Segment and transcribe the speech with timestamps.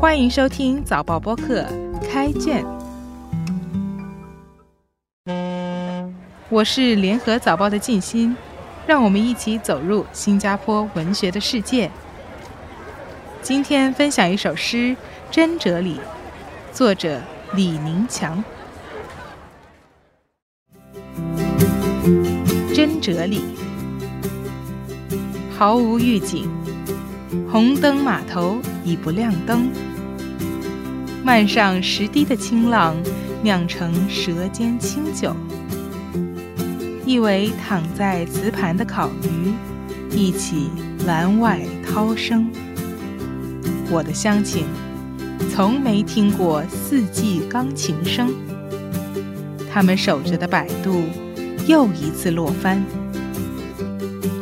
[0.00, 1.62] 欢迎收听早报播客
[2.10, 2.64] 开卷，
[6.48, 8.34] 我是联合早报的静心，
[8.86, 11.90] 让我们一起走入新加坡文学的世界。
[13.42, 14.76] 今天分享一首诗
[15.30, 15.96] 《真哲理》，
[16.72, 17.20] 作者
[17.52, 18.42] 李宁强。
[22.74, 23.42] 真哲理，
[25.58, 26.50] 毫无预警，
[27.52, 29.68] 红灯码头已不亮灯。
[31.32, 32.96] 漫上十滴的清浪，
[33.40, 35.32] 酿成舌尖清酒。
[37.06, 39.52] 意为躺在瓷盘的烤鱼，
[40.10, 40.70] 一起
[41.06, 42.50] 栏外涛声。
[43.92, 44.64] 我的乡亲，
[45.54, 48.34] 从没听过四季钢琴声。
[49.72, 51.04] 他们守着的摆渡，
[51.68, 52.82] 又一次落帆。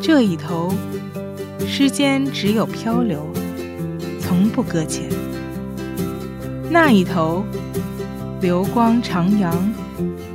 [0.01, 0.73] 这一头，
[1.67, 3.31] 世间只有漂流，
[4.19, 5.07] 从不搁浅。
[6.71, 7.45] 那一头，
[8.43, 9.51] 流光徜徉，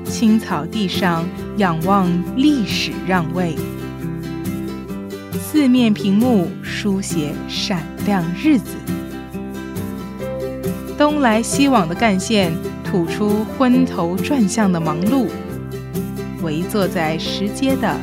[0.04, 1.26] 青草地上
[1.58, 3.56] 仰望历史让位，
[5.40, 8.76] 四面屏幕书写闪亮日子，
[10.98, 12.52] 东来西往的干线
[12.84, 15.28] 吐出昏头转向的忙碌，
[16.42, 17.96] 围坐在石阶的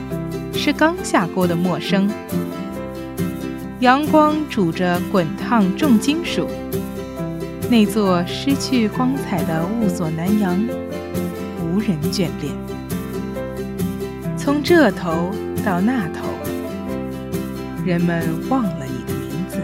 [0.55, 2.09] 是刚下锅的陌生，
[3.81, 6.47] 阳光煮着滚烫重金属。
[7.71, 10.59] 那座失去光彩的雾锁南洋，
[11.63, 12.53] 无人眷恋。
[14.37, 15.31] 从这头
[15.65, 16.27] 到那头，
[17.87, 19.61] 人们忘了你的名字。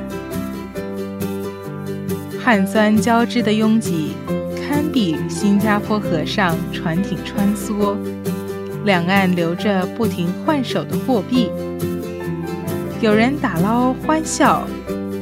[2.39, 4.13] 汗酸交织的拥挤，
[4.57, 7.97] 堪比新加坡河上船艇穿梭，
[8.85, 11.51] 两岸流着不停换手的货币。
[13.01, 14.65] 有人打捞欢笑，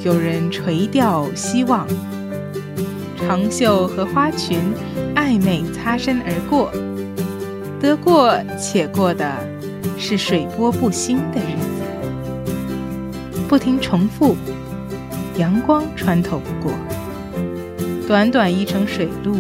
[0.04, 1.86] 有人垂钓希望。
[3.26, 4.58] 长袖和花裙
[5.14, 6.70] 暧昧擦身而过，
[7.80, 9.34] 得过且过的
[9.98, 12.50] 是水波不兴的日子，
[13.48, 14.36] 不停重复，
[15.38, 16.72] 阳光穿透不过。
[18.06, 19.38] 短短一程水路，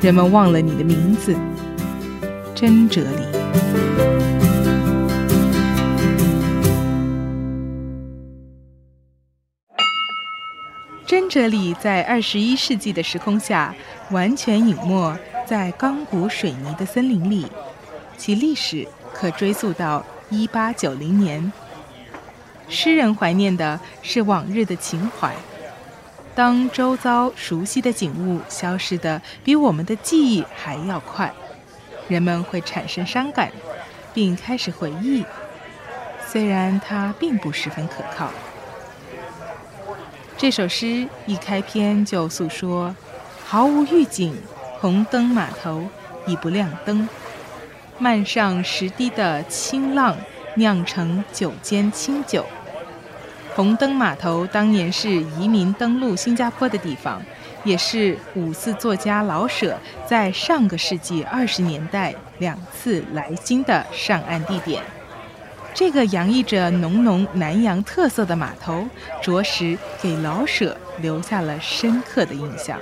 [0.00, 1.36] 人们忘了你的名字，
[2.52, 4.41] 真哲理。
[11.32, 13.74] 哲理在二十一世纪的时空下，
[14.10, 15.16] 完全隐没
[15.46, 17.46] 在钢骨水泥的森林里，
[18.18, 21.50] 其历史可追溯到一八九零年。
[22.68, 25.34] 诗人怀念的是往日的情怀。
[26.34, 31.32] 当周遭熟悉的景物消失的比我们的记忆还要快，
[32.08, 33.50] 人们会产生伤感，
[34.12, 35.24] 并开始回忆，
[36.26, 38.30] 虽然它并不十分可靠。
[40.42, 42.92] 这首诗一开篇就诉说，
[43.46, 44.36] 毫无预警，
[44.80, 45.86] 红灯码头
[46.26, 47.08] 已不亮灯，
[47.96, 50.16] 漫上十滴的清浪
[50.56, 52.44] 酿成酒间清酒。
[53.54, 57.22] 红灯码头当年是移民登陆新加坡的地方，
[57.62, 59.78] 也是五四作家老舍
[60.08, 64.82] 在上个世纪二十年代两次来京的上岸地点。
[65.74, 68.86] 这个洋溢着浓浓南洋特色的码头，
[69.22, 72.78] 着实给老舍留下了深刻的印象。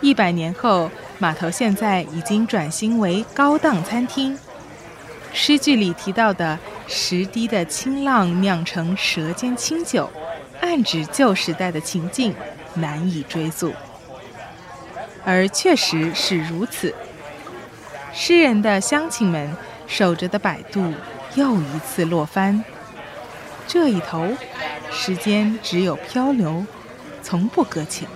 [0.00, 4.38] 一百年后，码头现在已经转型为高档餐厅。
[5.32, 10.08] 诗句里提到的“石堤的清浪酿成舌尖清酒”，
[10.62, 12.34] 暗指旧时代的情境，
[12.74, 13.72] 难以追溯。
[15.24, 16.94] 而确实是如此。
[18.12, 19.52] 诗人的乡亲们。
[19.92, 20.90] 守着的摆渡
[21.34, 22.64] 又一次落帆，
[23.68, 24.26] 这一头，
[24.90, 26.64] 时间只有漂流，
[27.22, 28.08] 从不搁浅。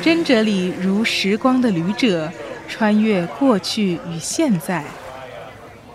[0.00, 2.32] 真哲里如时光的旅者，
[2.66, 4.82] 穿越过去与现在。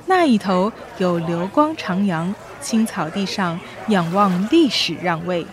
[0.06, 5.48] 那一头有流光徜徉，青草地上仰望历史让位。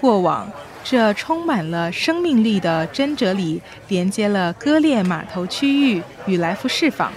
[0.00, 0.48] 过往。
[0.84, 7.10] 这充满了生命力的真哲理，连接了割裂码头区域与来福士坊。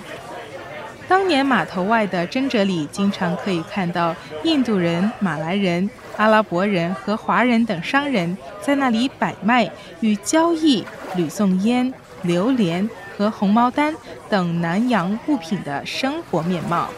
[1.08, 10.84] 当年码头外的真哲理，经常可以看到印度人、马来人、阿拉伯人和华人等商人在那里摆卖与交易
[11.16, 11.94] 吕宋烟、
[12.24, 13.94] 榴莲和红毛丹
[14.30, 16.90] 等南洋物品的生活面貌。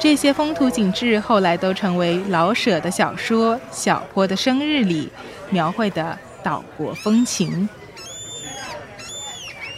[0.00, 5.10] 这些风土景致后来都成为老舍的小说《小坡的生日》里
[5.50, 7.68] 描绘的岛国风情。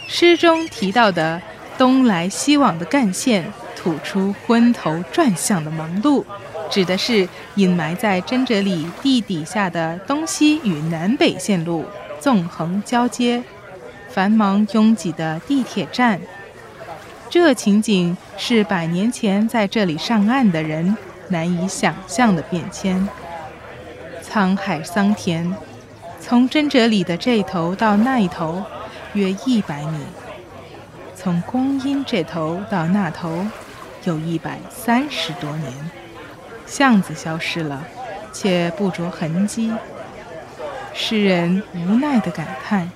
[0.07, 1.41] 诗中提到的
[1.77, 6.23] 东来西往的干线，吐出昏头转向的忙碌，
[6.69, 11.83] 指的是隐埋在真哲里地底下的东西与南北线路
[12.19, 13.43] 纵横交接、
[14.09, 16.21] 繁忙拥挤的地铁站。
[17.31, 20.97] 这情景是百年前在这里上岸的人
[21.29, 23.07] 难以想象的变迁。
[24.21, 25.55] 沧海桑田，
[26.19, 28.61] 从真哲里的这头到那一头，
[29.13, 29.99] 约一百米；
[31.15, 33.47] 从光阴这头到那头，
[34.03, 35.71] 有一百三十多年。
[36.65, 37.85] 巷子消失了，
[38.33, 39.71] 且不着痕迹。
[40.93, 42.91] 诗人无奈地感叹：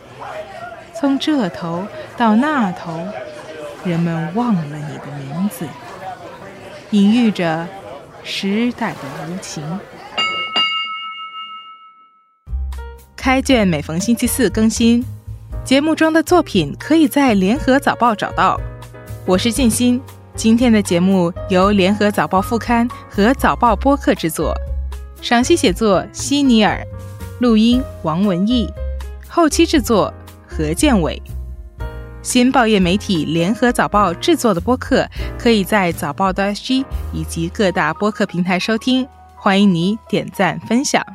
[0.94, 1.88] 从这头
[2.18, 3.08] 到那头，
[3.86, 5.68] 人们忘了你的名字，
[6.90, 7.68] 隐喻着
[8.24, 8.98] 时代的
[9.30, 9.64] 无情。
[13.16, 15.06] 开卷每逢星期四更新，
[15.64, 18.60] 节目中的作品可以在《联合早报》找到。
[19.24, 20.02] 我是静心。
[20.36, 24.52] 今天的节目由联合早报副刊和早报播客制作，
[25.22, 26.84] 赏析写作希尼尔，
[27.40, 28.68] 录音王文义，
[29.30, 30.12] 后期制作
[30.48, 31.22] 何建伟。
[32.26, 35.08] 新报业媒体联合早报制作的播客，
[35.38, 36.84] 可以在早报的 SG
[37.14, 41.06] 以及各大播客平台收听，欢迎你点赞分享。